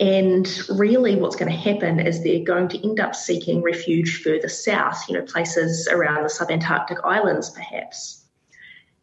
And 0.00 0.48
really, 0.70 1.16
what's 1.16 1.36
going 1.36 1.50
to 1.50 1.56
happen 1.56 2.00
is 2.00 2.22
they're 2.22 2.44
going 2.44 2.68
to 2.68 2.82
end 2.86 3.00
up 3.00 3.14
seeking 3.14 3.62
refuge 3.62 4.22
further 4.22 4.48
south, 4.48 5.04
you 5.08 5.14
know, 5.14 5.22
places 5.22 5.88
around 5.88 6.22
the 6.22 6.28
subantarctic 6.28 7.00
islands, 7.04 7.50
perhaps. 7.50 8.25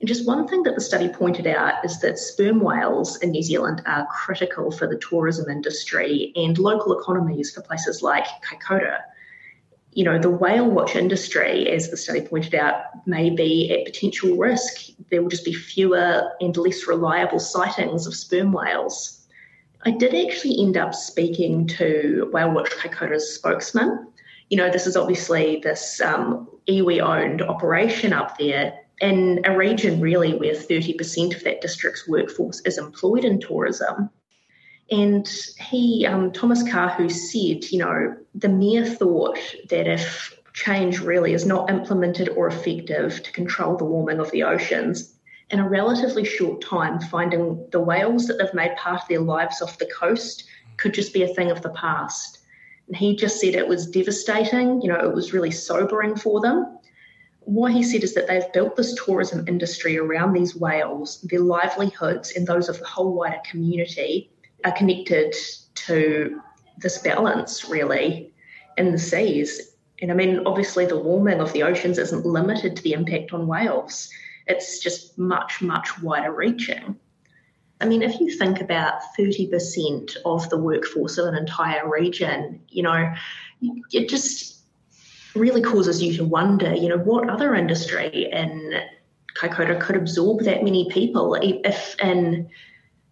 And 0.04 0.08
just 0.10 0.28
one 0.28 0.50
thing 0.50 0.64
that 0.64 0.76
the 0.76 0.82
study 0.82 1.08
pointed 1.08 1.48
out 1.48 1.76
is 1.86 2.02
that 2.02 2.20
sperm 2.20 2.60
whales 2.60 3.16
in 3.22 3.32
New 3.32 3.42
Zealand 3.42 3.82
are 3.86 4.06
critical 4.08 4.70
for 4.70 4.86
the 4.86 4.98
tourism 4.98 5.50
industry 5.50 6.34
and 6.36 6.58
local 6.58 7.00
economies 7.00 7.54
for 7.54 7.62
places 7.62 8.04
like 8.04 8.26
Kaikoura. 8.42 8.98
You 9.94 10.04
know, 10.04 10.20
the 10.20 10.30
whale 10.30 10.70
watch 10.70 10.98
industry, 10.98 11.70
as 11.70 11.90
the 11.90 11.96
study 11.96 12.20
pointed 12.20 12.54
out, 12.54 12.84
may 13.08 13.30
be 13.30 13.72
at 13.72 13.86
potential 13.86 14.36
risk. 14.36 14.90
There 15.10 15.22
will 15.22 15.30
just 15.30 15.46
be 15.46 15.54
fewer 15.54 16.30
and 16.42 16.58
less 16.58 16.86
reliable 16.86 17.40
sightings 17.40 18.06
of 18.06 18.14
sperm 18.14 18.52
whales. 18.52 19.26
I 19.86 19.92
did 19.92 20.14
actually 20.14 20.60
end 20.60 20.76
up 20.76 20.94
speaking 20.94 21.66
to 21.80 22.30
Whale 22.34 22.52
Watch 22.52 22.72
Kaikoura's 22.72 23.36
spokesman. 23.36 24.06
You 24.50 24.58
know, 24.58 24.70
this 24.70 24.86
is 24.86 24.98
obviously 24.98 25.62
this 25.64 26.02
um, 26.02 26.50
iwi 26.68 27.00
owned 27.00 27.42
operation 27.42 28.12
up 28.12 28.38
there 28.38 28.83
in 29.02 29.42
a 29.46 29.56
region 29.56 30.00
really 30.00 30.34
where 30.34 30.54
30% 30.54 31.36
of 31.36 31.44
that 31.44 31.62
district's 31.62 32.08
workforce 32.08 32.62
is 32.62 32.78
employed 32.78 33.26
in 33.26 33.40
tourism. 33.40 34.10
And 34.92 35.28
he, 35.60 36.06
um, 36.06 36.32
Thomas 36.32 36.64
Kahu, 36.64 37.12
said, 37.12 37.72
you 37.72 37.80
know, 37.80 38.16
the 38.36 38.50
mere 38.50 38.86
thought 38.86 39.40
that 39.70 39.88
if 39.88 40.38
change 40.54 41.00
really 41.00 41.34
is 41.34 41.46
not 41.46 41.70
implemented 41.70 42.30
or 42.30 42.48
effective 42.48 43.24
to 43.24 43.32
control 43.32 43.76
the 43.76 43.86
warming 43.86 44.20
of 44.20 44.30
the 44.32 44.44
oceans, 44.44 45.16
in 45.50 45.60
a 45.60 45.68
relatively 45.68 46.24
short 46.24 46.62
time, 46.62 47.00
finding 47.00 47.68
the 47.72 47.80
whales 47.80 48.28
that 48.28 48.38
they've 48.38 48.54
made 48.54 48.76
part 48.76 49.02
of 49.02 49.08
their 49.08 49.20
lives 49.20 49.62
off 49.62 49.78
the 49.78 49.90
coast 49.98 50.46
could 50.78 50.94
just 50.94 51.14
be 51.14 51.24
a 51.24 51.34
thing 51.34 51.52
of 51.52 51.62
the 51.62 51.70
past. 51.70 52.40
And 52.88 52.96
he 52.96 53.16
just 53.16 53.40
said 53.40 53.56
it 53.56 53.68
was 53.68 53.90
devastating, 53.90 54.82
you 54.82 54.90
know, 54.90 55.00
it 55.00 55.14
was 55.14 55.34
really 55.34 55.52
sobering 55.52 56.16
for 56.16 56.42
them 56.42 56.80
what 57.46 57.72
he 57.72 57.84
said 57.84 58.04
is 58.04 58.14
that 58.14 58.28
they've 58.28 58.52
built 58.54 58.76
this 58.76 58.94
tourism 59.06 59.48
industry 59.48 59.98
around 59.98 60.34
these 60.34 60.56
whales. 60.56 61.22
Their 61.22 61.40
livelihoods 61.40 62.32
and 62.32 62.48
those 62.48 62.70
of 62.70 62.80
the 62.80 62.86
whole 62.86 63.14
wider 63.14 63.42
community 63.50 64.32
are 64.66 64.72
connected 64.72 65.36
to 65.76 66.42
this 66.78 66.98
balance, 67.00 67.70
really, 67.70 68.34
in 68.78 68.92
the 68.92 69.00
seas. 69.00 69.76
And 70.02 70.12
I 70.12 70.16
mean, 70.16 70.42
obviously, 70.46 70.86
the 70.86 70.98
warming 70.98 71.40
of 71.40 71.54
the 71.54 71.64
oceans 71.64 71.98
isn't 71.98 72.26
limited 72.26 72.76
to 72.76 72.84
the 72.84 72.94
impact 72.94 73.34
on 73.34 73.48
whales, 73.48 74.10
it's 74.48 74.80
just 74.80 75.18
much, 75.18 75.62
much 75.62 76.02
wider 76.02 76.34
reaching. 76.34 76.98
I 77.80 77.86
mean, 77.86 78.02
if 78.02 78.20
you 78.20 78.32
think 78.38 78.62
about 78.62 79.02
30% 79.18 80.16
of 80.26 80.50
the 80.50 80.58
workforce 80.58 81.18
of 81.18 81.28
an 81.28 81.36
entire 81.36 81.90
region, 81.90 82.62
you 82.70 82.84
know, 82.84 83.14
it 83.92 84.10
just 84.10 84.62
really 85.36 85.62
causes 85.62 86.02
you 86.02 86.16
to 86.18 86.24
wonder, 86.24 86.74
you 86.74 86.90
know, 86.90 86.98
what 86.98 87.30
other 87.30 87.56
industry 87.56 88.30
in 88.32 88.82
Kaikoura 89.36 89.80
could 89.80 89.96
absorb 89.96 90.42
that 90.42 90.63
many 90.63 90.90
people 90.90 91.36
if 91.36 91.96
in 92.00 92.50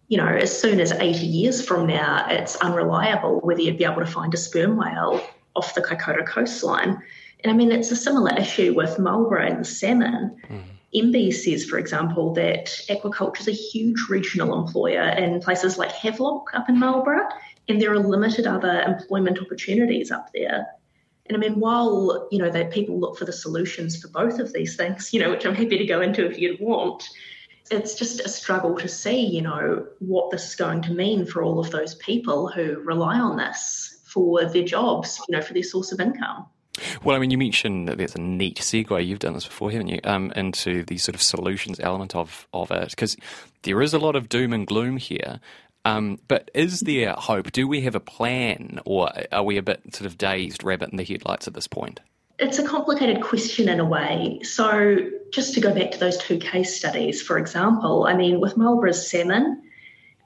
you 0.08 0.18
know, 0.18 0.26
as 0.26 0.60
soon 0.60 0.78
as 0.78 0.92
80 0.92 1.24
years 1.24 1.64
from 1.64 1.86
now, 1.86 2.26
it's 2.28 2.56
unreliable 2.56 3.40
whether 3.40 3.62
you'd 3.62 3.78
be 3.78 3.84
able 3.84 4.04
to 4.04 4.06
find 4.06 4.34
a 4.34 4.36
sperm 4.36 4.76
whale 4.76 5.26
off 5.56 5.74
the 5.74 5.80
Kaikoura 5.80 6.26
coastline. 6.26 7.02
And 7.42 7.50
I 7.50 7.54
mean, 7.54 7.72
it's 7.72 7.90
a 7.90 7.96
similar 7.96 8.36
issue 8.38 8.74
with 8.74 8.98
Marlborough 8.98 9.46
and 9.46 9.66
salmon. 9.66 10.36
Mm. 10.50 10.62
MB 10.94 11.32
says, 11.32 11.64
for 11.64 11.78
example, 11.78 12.34
that 12.34 12.66
aquaculture 12.90 13.40
is 13.40 13.48
a 13.48 13.52
huge 13.52 14.06
regional 14.10 14.60
employer 14.60 15.08
in 15.08 15.40
places 15.40 15.78
like 15.78 15.90
Havelock 15.90 16.50
up 16.52 16.68
in 16.68 16.78
Marlborough, 16.78 17.28
and 17.68 17.80
there 17.80 17.92
are 17.92 17.98
limited 17.98 18.46
other 18.46 18.82
employment 18.82 19.38
opportunities 19.40 20.10
up 20.10 20.28
there. 20.34 20.66
And 21.26 21.36
I 21.36 21.40
mean, 21.40 21.60
while 21.60 22.28
you 22.30 22.38
know 22.38 22.50
that 22.50 22.72
people 22.72 22.98
look 22.98 23.16
for 23.16 23.24
the 23.24 23.32
solutions 23.32 24.00
for 24.00 24.08
both 24.08 24.38
of 24.38 24.52
these 24.52 24.76
things, 24.76 25.12
you 25.12 25.20
know, 25.20 25.30
which 25.30 25.46
I'm 25.46 25.54
happy 25.54 25.78
to 25.78 25.86
go 25.86 26.00
into 26.00 26.26
if 26.26 26.38
you'd 26.38 26.60
want, 26.60 27.08
it's 27.70 27.94
just 27.94 28.20
a 28.20 28.28
struggle 28.28 28.76
to 28.78 28.88
see, 28.88 29.24
you 29.24 29.40
know, 29.40 29.86
what 30.00 30.30
this 30.30 30.48
is 30.48 30.56
going 30.56 30.82
to 30.82 30.92
mean 30.92 31.24
for 31.24 31.42
all 31.42 31.58
of 31.60 31.70
those 31.70 31.94
people 31.96 32.48
who 32.48 32.80
rely 32.80 33.18
on 33.18 33.36
this 33.36 34.00
for 34.04 34.44
their 34.44 34.64
jobs, 34.64 35.20
you 35.28 35.36
know, 35.36 35.42
for 35.42 35.54
their 35.54 35.62
source 35.62 35.92
of 35.92 36.00
income. 36.00 36.46
Well, 37.04 37.14
I 37.14 37.18
mean, 37.18 37.30
you 37.30 37.38
mentioned 37.38 37.88
that 37.88 37.98
there's 37.98 38.14
a 38.14 38.20
neat 38.20 38.56
segue. 38.56 39.06
You've 39.06 39.18
done 39.18 39.34
this 39.34 39.46
before, 39.46 39.70
haven't 39.70 39.88
you? 39.88 40.00
Um, 40.04 40.32
into 40.34 40.82
the 40.84 40.98
sort 40.98 41.14
of 41.14 41.22
solutions 41.22 41.78
element 41.80 42.14
of 42.14 42.46
of 42.52 42.70
it, 42.70 42.90
because 42.90 43.16
there 43.62 43.82
is 43.82 43.94
a 43.94 43.98
lot 43.98 44.16
of 44.16 44.28
doom 44.28 44.52
and 44.52 44.66
gloom 44.66 44.96
here. 44.96 45.40
Um, 45.84 46.18
but 46.28 46.50
is 46.54 46.80
there 46.80 47.12
hope? 47.12 47.52
Do 47.52 47.66
we 47.66 47.80
have 47.82 47.94
a 47.94 48.00
plan, 48.00 48.80
or 48.84 49.10
are 49.32 49.42
we 49.42 49.56
a 49.56 49.62
bit 49.62 49.94
sort 49.94 50.06
of 50.06 50.16
dazed, 50.16 50.62
rabbit 50.62 50.90
in 50.90 50.96
the 50.96 51.04
headlights 51.04 51.48
at 51.48 51.54
this 51.54 51.66
point? 51.66 52.00
It's 52.38 52.58
a 52.58 52.66
complicated 52.66 53.22
question 53.22 53.68
in 53.68 53.80
a 53.80 53.84
way. 53.84 54.40
So, 54.42 54.96
just 55.32 55.54
to 55.54 55.60
go 55.60 55.74
back 55.74 55.90
to 55.92 55.98
those 55.98 56.18
two 56.18 56.38
case 56.38 56.76
studies, 56.76 57.20
for 57.20 57.38
example, 57.38 58.06
I 58.06 58.14
mean, 58.14 58.40
with 58.40 58.56
Marlborough's 58.56 59.08
salmon, 59.08 59.62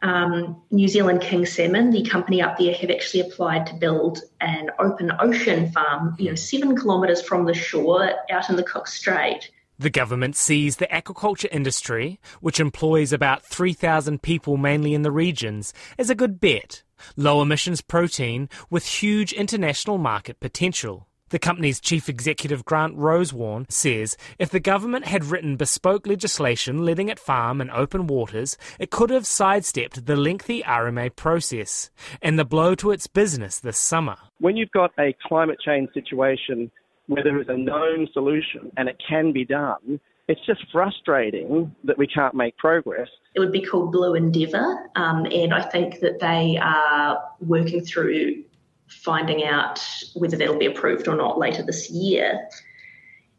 um, 0.02 0.62
New 0.70 0.88
Zealand 0.88 1.22
King 1.22 1.46
Salmon, 1.46 1.90
the 1.90 2.04
company 2.04 2.42
up 2.42 2.58
there, 2.58 2.74
have 2.74 2.90
actually 2.90 3.20
applied 3.20 3.66
to 3.66 3.74
build 3.74 4.20
an 4.40 4.70
open 4.78 5.10
ocean 5.18 5.70
farm, 5.72 6.14
you 6.18 6.28
know, 6.28 6.34
seven 6.34 6.76
kilometres 6.76 7.22
from 7.22 7.46
the 7.46 7.54
shore 7.54 8.10
out 8.30 8.50
in 8.50 8.56
the 8.56 8.62
Cook 8.62 8.86
Strait 8.86 9.50
The 9.78 9.90
government 9.90 10.36
sees 10.36 10.76
the 10.76 10.86
aquaculture 10.86 11.48
industry, 11.52 12.18
which 12.40 12.60
employs 12.60 13.12
about 13.12 13.44
3,000 13.44 14.22
people 14.22 14.56
mainly 14.56 14.94
in 14.94 15.02
the 15.02 15.10
regions, 15.10 15.74
as 15.98 16.08
a 16.08 16.14
good 16.14 16.40
bet. 16.40 16.82
Low 17.14 17.42
emissions 17.42 17.82
protein 17.82 18.48
with 18.70 18.86
huge 18.86 19.34
international 19.34 19.98
market 19.98 20.40
potential. 20.40 21.08
The 21.28 21.38
company's 21.38 21.80
chief 21.80 22.08
executive 22.08 22.64
Grant 22.64 22.96
Rosewarne 22.96 23.66
says 23.68 24.16
if 24.38 24.48
the 24.48 24.60
government 24.60 25.06
had 25.06 25.24
written 25.24 25.56
bespoke 25.56 26.06
legislation 26.06 26.84
letting 26.84 27.08
it 27.08 27.18
farm 27.18 27.60
in 27.60 27.68
open 27.68 28.06
waters, 28.06 28.56
it 28.78 28.90
could 28.90 29.10
have 29.10 29.26
sidestepped 29.26 30.06
the 30.06 30.16
lengthy 30.16 30.62
RMA 30.62 31.16
process 31.16 31.90
and 32.22 32.38
the 32.38 32.44
blow 32.44 32.74
to 32.76 32.92
its 32.92 33.08
business 33.08 33.58
this 33.58 33.76
summer. 33.78 34.16
When 34.38 34.56
you've 34.56 34.70
got 34.70 34.92
a 34.98 35.14
climate 35.26 35.58
change 35.62 35.90
situation 35.92 36.70
where 37.06 37.22
there 37.22 37.40
is 37.40 37.48
a 37.48 37.56
known 37.56 38.08
solution 38.12 38.70
and 38.76 38.88
it 38.88 39.00
can 39.08 39.32
be 39.32 39.44
done, 39.44 40.00
it's 40.28 40.44
just 40.44 40.60
frustrating 40.72 41.74
that 41.84 41.96
we 41.96 42.06
can't 42.06 42.34
make 42.34 42.56
progress. 42.56 43.08
It 43.34 43.40
would 43.40 43.52
be 43.52 43.62
called 43.62 43.92
Blue 43.92 44.14
Endeavour, 44.14 44.90
um, 44.96 45.26
and 45.26 45.54
I 45.54 45.62
think 45.62 46.00
that 46.00 46.18
they 46.18 46.58
are 46.60 47.22
working 47.40 47.84
through 47.84 48.42
finding 48.88 49.44
out 49.44 49.80
whether 50.14 50.36
that'll 50.36 50.58
be 50.58 50.66
approved 50.66 51.08
or 51.08 51.16
not 51.16 51.38
later 51.38 51.62
this 51.62 51.90
year. 51.90 52.48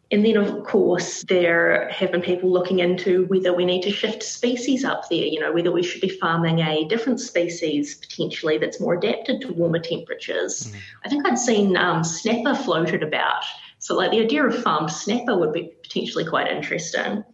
And 0.09 0.25
then, 0.25 0.37
of 0.37 0.63
course, 0.63 1.23
there 1.23 1.89
have 1.89 2.13
been 2.13 2.21
people 2.21 2.49
looking 2.49 2.79
into 2.79 3.25
whether 3.25 3.53
we 3.53 3.65
need 3.65 3.81
to 3.81 3.91
shift 3.91 4.23
species 4.23 4.85
up 4.85 5.09
there, 5.09 5.25
you 5.25 5.39
know, 5.39 5.51
whether 5.51 5.71
we 5.71 5.83
should 5.83 5.99
be 5.99 6.07
farming 6.07 6.59
a 6.59 6.87
different 6.87 7.19
species 7.19 7.95
potentially 7.95 8.57
that's 8.57 8.79
more 8.79 8.93
adapted 8.93 9.41
to 9.41 9.51
warmer 9.53 9.79
temperatures. 9.79 10.67
Mm. 10.67 10.75
I 11.03 11.09
think 11.09 11.27
I'd 11.27 11.37
seen 11.37 11.75
um, 11.75 12.05
snapper 12.05 12.55
floated 12.55 13.03
about. 13.03 13.43
So, 13.79 13.95
like, 13.95 14.11
the 14.11 14.21
idea 14.21 14.45
of 14.45 14.63
farmed 14.63 14.91
snapper 14.91 15.37
would 15.37 15.51
be 15.51 15.71
potentially 15.83 16.23
quite 16.23 16.47
interesting. 16.47 17.25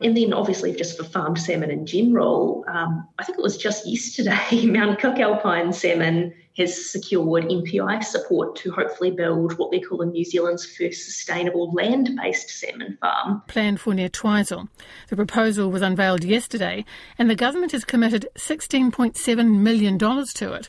And 0.00 0.16
then, 0.16 0.32
obviously, 0.32 0.74
just 0.74 0.96
for 0.96 1.04
farmed 1.04 1.38
salmon 1.38 1.70
in 1.70 1.86
general, 1.86 2.64
um, 2.66 3.06
I 3.20 3.24
think 3.24 3.38
it 3.38 3.42
was 3.42 3.56
just 3.56 3.86
yesterday, 3.86 4.66
Mount 4.66 4.98
Cook 4.98 5.20
Alpine 5.20 5.72
Salmon 5.72 6.34
has 6.56 6.90
secured 6.90 7.44
MPI 7.44 8.02
support 8.02 8.56
to 8.56 8.70
hopefully 8.70 9.10
build 9.10 9.56
what 9.58 9.70
they're 9.70 9.80
calling 9.80 10.10
New 10.10 10.24
Zealand's 10.24 10.66
first 10.66 11.04
sustainable 11.04 11.72
land 11.72 12.10
based 12.16 12.50
salmon 12.50 12.98
farm. 13.00 13.42
Planned 13.46 13.80
for 13.80 13.94
near 13.94 14.08
Twizel. 14.08 14.68
The 15.08 15.16
proposal 15.16 15.70
was 15.70 15.82
unveiled 15.82 16.24
yesterday, 16.24 16.84
and 17.18 17.30
the 17.30 17.36
government 17.36 17.72
has 17.72 17.84
committed 17.84 18.28
$16.7 18.36 19.60
million 19.60 19.98
to 19.98 20.52
it. 20.52 20.68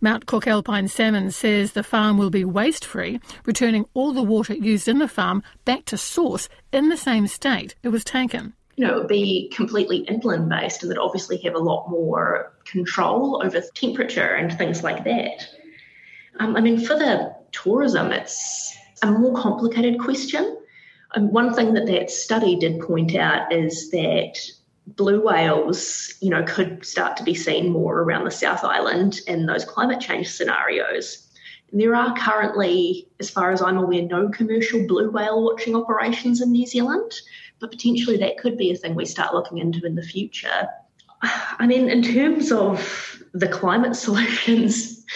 Mount 0.00 0.26
Cook 0.26 0.48
Alpine 0.48 0.88
Salmon 0.88 1.30
says 1.30 1.72
the 1.72 1.84
farm 1.84 2.18
will 2.18 2.30
be 2.30 2.44
waste 2.44 2.84
free, 2.84 3.20
returning 3.46 3.84
all 3.94 4.12
the 4.12 4.22
water 4.22 4.54
used 4.54 4.88
in 4.88 4.98
the 4.98 5.06
farm 5.06 5.44
back 5.64 5.84
to 5.84 5.96
source 5.96 6.48
in 6.72 6.88
the 6.88 6.96
same 6.96 7.28
state 7.28 7.76
it 7.84 7.90
was 7.90 8.02
taken 8.02 8.54
you 8.76 8.86
know, 8.86 9.04
be 9.04 9.50
completely 9.54 9.98
inland 9.98 10.48
based 10.48 10.82
and 10.82 10.90
that 10.90 10.98
obviously 10.98 11.36
have 11.38 11.54
a 11.54 11.58
lot 11.58 11.88
more 11.88 12.54
control 12.64 13.42
over 13.44 13.60
temperature 13.74 14.34
and 14.34 14.56
things 14.56 14.82
like 14.82 15.04
that. 15.04 15.46
Um, 16.40 16.56
I 16.56 16.60
mean, 16.60 16.80
for 16.80 16.94
the 16.94 17.34
tourism, 17.52 18.12
it's 18.12 18.76
a 19.02 19.10
more 19.10 19.34
complicated 19.34 20.00
question. 20.00 20.58
And 21.14 21.30
one 21.30 21.52
thing 21.52 21.74
that 21.74 21.86
that 21.86 22.10
study 22.10 22.56
did 22.56 22.80
point 22.80 23.14
out 23.14 23.52
is 23.52 23.90
that 23.90 24.38
blue 24.86 25.22
whales, 25.22 26.14
you 26.20 26.30
know, 26.30 26.42
could 26.44 26.84
start 26.84 27.16
to 27.18 27.22
be 27.22 27.34
seen 27.34 27.70
more 27.70 28.00
around 28.00 28.24
the 28.24 28.30
South 28.30 28.64
Island 28.64 29.20
in 29.26 29.46
those 29.46 29.64
climate 29.64 30.00
change 30.00 30.30
scenarios. 30.30 31.28
There 31.72 31.94
are 31.94 32.14
currently, 32.16 33.08
as 33.18 33.30
far 33.30 33.50
as 33.50 33.62
I'm 33.62 33.78
aware, 33.78 34.02
no 34.02 34.28
commercial 34.28 34.86
blue 34.86 35.10
whale 35.10 35.42
watching 35.42 35.74
operations 35.74 36.42
in 36.42 36.52
New 36.52 36.66
Zealand 36.66 37.12
but 37.62 37.70
potentially 37.70 38.18
that 38.18 38.36
could 38.36 38.58
be 38.58 38.72
a 38.72 38.76
thing 38.76 38.94
we 38.94 39.06
start 39.06 39.32
looking 39.32 39.58
into 39.58 39.86
in 39.86 39.94
the 39.94 40.02
future. 40.02 40.68
I 41.22 41.66
mean, 41.66 41.88
in 41.88 42.02
terms 42.02 42.52
of 42.52 43.22
the 43.32 43.48
climate 43.48 43.96
solutions, 44.06 45.06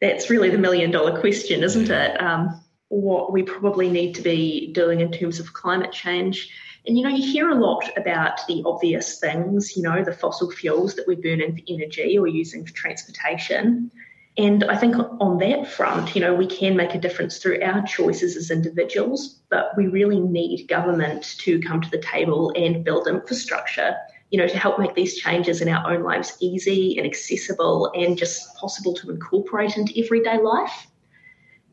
that's 0.00 0.30
really 0.30 0.50
the 0.50 0.58
million 0.58 0.92
dollar 0.92 1.18
question, 1.18 1.64
isn't 1.64 1.90
it? 1.90 2.22
Um, 2.22 2.60
what 2.88 3.32
we 3.32 3.42
probably 3.42 3.88
need 3.88 4.14
to 4.14 4.22
be 4.22 4.72
doing 4.72 5.00
in 5.00 5.10
terms 5.10 5.40
of 5.40 5.54
climate 5.54 5.90
change. 5.90 6.50
And 6.86 6.96
you 6.96 7.02
know, 7.02 7.10
you 7.10 7.32
hear 7.32 7.48
a 7.48 7.54
lot 7.54 7.90
about 7.96 8.46
the 8.46 8.62
obvious 8.64 9.18
things, 9.18 9.74
you 9.74 9.82
know, 9.82 10.04
the 10.04 10.12
fossil 10.12 10.50
fuels 10.52 10.94
that 10.94 11.08
we 11.08 11.16
burn 11.16 11.40
in 11.40 11.56
for 11.56 11.62
energy 11.68 12.16
or 12.16 12.28
using 12.28 12.64
for 12.64 12.72
transportation. 12.74 13.90
And 14.38 14.64
I 14.64 14.76
think 14.76 14.96
on 15.18 15.38
that 15.38 15.66
front, 15.66 16.14
you 16.14 16.20
know, 16.20 16.34
we 16.34 16.46
can 16.46 16.76
make 16.76 16.94
a 16.94 17.00
difference 17.00 17.38
through 17.38 17.62
our 17.62 17.82
choices 17.86 18.36
as 18.36 18.50
individuals, 18.50 19.40
but 19.48 19.70
we 19.76 19.86
really 19.86 20.20
need 20.20 20.66
government 20.66 21.36
to 21.38 21.58
come 21.60 21.80
to 21.80 21.90
the 21.90 22.02
table 22.02 22.52
and 22.54 22.84
build 22.84 23.08
infrastructure, 23.08 23.96
you 24.30 24.38
know, 24.38 24.46
to 24.46 24.58
help 24.58 24.78
make 24.78 24.94
these 24.94 25.16
changes 25.16 25.62
in 25.62 25.68
our 25.68 25.90
own 25.90 26.02
lives 26.02 26.36
easy 26.40 26.98
and 26.98 27.06
accessible 27.06 27.90
and 27.94 28.18
just 28.18 28.54
possible 28.56 28.92
to 28.94 29.10
incorporate 29.10 29.78
into 29.78 29.98
everyday 29.98 30.38
life. 30.38 30.86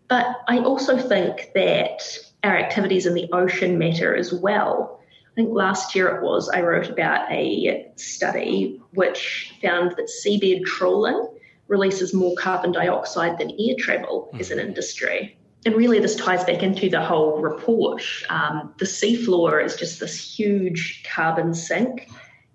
But 0.07 0.27
I 0.47 0.59
also 0.59 0.97
think 0.97 1.51
that 1.55 2.01
our 2.45 2.55
activities 2.55 3.05
in 3.05 3.13
the 3.13 3.29
ocean 3.33 3.77
matter 3.77 4.15
as 4.15 4.33
well. 4.33 5.01
I 5.31 5.35
think 5.35 5.53
last 5.53 5.95
year 5.95 6.07
it 6.15 6.23
was, 6.23 6.47
I 6.49 6.61
wrote 6.61 6.89
about 6.89 7.29
a 7.29 7.91
study 7.97 8.81
which 8.93 9.53
found 9.61 9.91
that 9.97 10.09
seabed 10.23 10.63
trawling 10.65 11.27
releases 11.67 12.13
more 12.13 12.35
carbon 12.35 12.71
dioxide 12.71 13.37
than 13.37 13.51
air 13.51 13.75
travel 13.77 14.29
mm. 14.33 14.39
as 14.39 14.51
an 14.51 14.59
industry. 14.59 15.37
And 15.65 15.75
really, 15.75 15.99
this 15.99 16.15
ties 16.15 16.43
back 16.43 16.61
into 16.61 16.89
the 16.89 17.01
whole 17.01 17.41
report. 17.41 18.03
Um, 18.29 18.73
the 18.79 18.85
seafloor 18.85 19.63
is 19.63 19.75
just 19.75 19.99
this 19.99 20.19
huge 20.37 21.03
carbon 21.03 21.53
sink. 21.53 22.09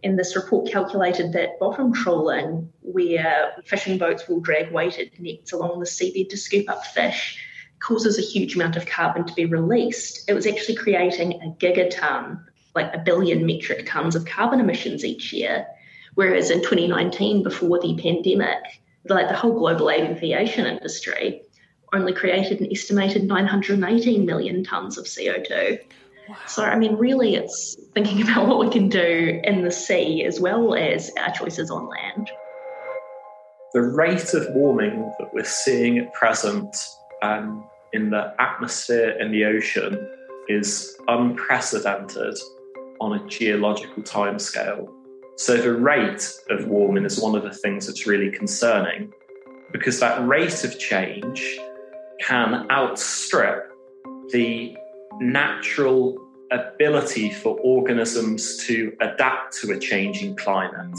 And 0.05 0.18
this 0.18 0.37
report 0.37 0.71
calculated 0.71 1.33
that 1.33 1.59
bottom 1.59 1.92
trawling, 1.92 2.71
where 2.83 3.55
fishing 3.64 3.99
boats 3.99 4.29
will 4.29 4.40
drag 4.40 4.71
weighted 4.71 5.11
nets 5.18 5.53
along 5.53 5.81
the 5.81 5.87
seabed 5.87 6.29
to 6.29 6.37
scoop 6.37 6.68
up 6.71 6.85
fish, 6.87 7.38
causes 7.81 8.18
a 8.18 8.23
huge 8.23 8.55
amount 8.55 8.77
of 8.77 8.87
carbon 8.87 9.25
to 9.25 9.35
be 9.35 9.44
released. 9.44 10.29
It 10.29 10.35
was 10.35 10.47
actually 10.47 10.77
creating 10.77 11.33
a 11.42 11.51
gigaton, 11.59 12.44
like 12.75 12.94
a 12.94 12.99
billion 12.99 13.44
metric 13.44 13.87
tons 13.87 14.14
of 14.14 14.25
carbon 14.25 14.61
emissions 14.61 15.05
each 15.05 15.33
year. 15.33 15.66
Whereas 16.14 16.51
in 16.51 16.61
2019, 16.61 17.42
before 17.42 17.81
the 17.81 17.97
pandemic, 18.01 18.83
like 19.09 19.29
the 19.29 19.37
whole 19.37 19.59
global 19.59 19.90
aviation 19.90 20.66
industry 20.66 21.42
only 21.92 22.12
created 22.12 22.61
an 22.61 22.68
estimated 22.71 23.25
918 23.25 24.27
million 24.27 24.64
tonnes 24.64 24.99
of 24.99 25.05
CO2. 25.05 25.79
Wow. 26.29 26.37
So, 26.47 26.64
I 26.64 26.77
mean, 26.77 26.97
really, 26.97 27.35
it's 27.35 27.77
thinking 27.94 28.23
about 28.29 28.47
what 28.47 28.59
we 28.59 28.71
can 28.71 28.88
do 28.88 29.40
in 29.44 29.62
the 29.62 29.71
sea 29.71 30.25
as 30.25 30.40
well 30.40 30.75
as 30.75 31.11
our 31.18 31.33
choices 31.33 31.71
on 31.71 31.88
land. 31.88 32.31
The 33.73 33.83
rate 33.83 34.35
of 34.35 34.47
warming 34.55 35.12
that 35.18 35.33
we're 35.33 35.44
seeing 35.44 35.99
at 35.99 36.12
present 36.14 36.75
um, 37.23 37.64
in 37.92 38.11
the 38.11 38.35
atmosphere 38.38 39.16
and 39.18 39.33
the 39.33 39.44
ocean 39.44 40.09
is 40.49 40.97
unprecedented 41.09 42.35
on 43.01 43.18
a 43.18 43.27
geological 43.27 44.03
timescale. 44.03 44.88
So 45.38 45.57
the 45.57 45.72
rate 45.72 46.35
of 46.51 46.66
warming 46.66 47.05
is 47.05 47.20
one 47.20 47.37
of 47.37 47.44
the 47.44 47.53
things 47.53 47.87
that's 47.87 48.09
really 48.09 48.29
concerning 48.29 49.12
because 49.70 50.01
that 50.01 50.27
rate 50.27 50.64
of 50.64 50.77
change 50.81 51.61
can 52.20 52.66
outstrip 52.72 53.70
the 54.33 54.77
natural 55.20 56.18
ability 56.51 57.31
for 57.31 57.57
organisms 57.61 58.57
to 58.66 58.92
adapt 59.01 59.57
to 59.59 59.70
a 59.70 59.79
changing 59.79 60.35
climate. 60.35 60.98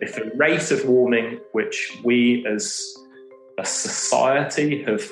If 0.00 0.16
the 0.16 0.32
rate 0.34 0.72
of 0.72 0.84
warming, 0.86 1.38
which 1.52 1.96
we 2.02 2.44
as 2.48 2.92
a 3.56 3.64
society 3.64 4.82
have 4.82 5.08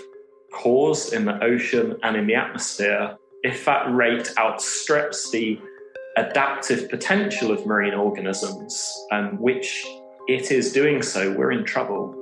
caused 0.53 1.13
in 1.13 1.27
the 1.27 1.41
ocean 1.45 1.97
and 2.03 2.17
in 2.17 2.27
the 2.27 2.35
atmosphere, 2.35 3.19
if 3.45 3.65
that 3.67 3.95
rate 3.95 4.33
outstrips 4.37 5.31
the 5.31 5.61
adaptive 6.19 6.89
potential 6.89 7.53
of 7.53 7.65
marine 7.65 7.95
organisms, 7.95 8.93
and 9.11 9.39
which 9.39 9.87
it 10.27 10.51
is 10.51 10.73
doing 10.73 11.03
so, 11.03 11.33
we're 11.33 11.53
in 11.53 11.65
trouble. 11.65 12.15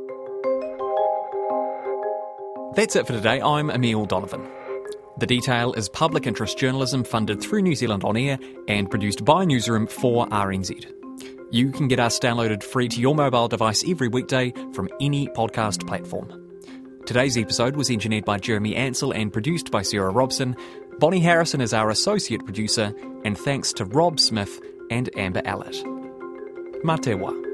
That's 2.75 2.95
it 2.95 3.07
for 3.07 3.15
today. 3.15 3.41
I'm 3.41 3.71
Emile 3.71 4.05
Donovan. 4.05 4.47
The 5.19 5.27
Detail 5.27 5.73
is 5.73 5.89
public 5.89 6.27
interest 6.27 6.59
journalism 6.59 7.03
funded 7.03 7.41
through 7.41 7.63
New 7.63 7.75
Zealand 7.75 8.05
On 8.05 8.19
Air 8.19 8.39
and 8.69 8.91
produced 8.91 9.25
by 9.25 9.47
Newsroom 9.47 9.87
for 9.87 10.27
RNZ. 10.27 10.93
You 11.51 11.71
can 11.71 11.89
get 11.89 11.99
us 11.99 12.19
downloaded 12.19 12.63
free 12.63 12.89
to 12.89 13.01
your 13.01 13.15
mobile 13.15 13.49
device 13.49 13.83
every 13.89 14.09
weekday 14.09 14.53
from 14.75 14.91
any 15.01 15.29
podcast 15.29 15.87
platform. 15.87 16.43
Today's 17.07 17.39
episode 17.39 17.77
was 17.77 17.89
engineered 17.89 18.25
by 18.25 18.37
Jeremy 18.37 18.75
Ansell 18.75 19.13
and 19.13 19.33
produced 19.33 19.71
by 19.71 19.81
Sarah 19.83 20.11
Robson. 20.11 20.57
Bonnie 20.99 21.21
Harrison 21.21 21.61
is 21.61 21.75
our 21.75 21.91
associate 21.91 22.43
producer, 22.47 22.95
and 23.23 23.37
thanks 23.37 23.71
to 23.75 23.85
Rob 23.85 24.19
Smith 24.19 24.63
and 24.91 25.11
Amber 25.19 25.43
Allott. 25.43 25.83
Matewa. 26.83 27.46